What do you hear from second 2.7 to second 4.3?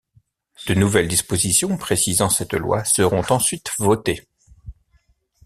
seront ensuite votées.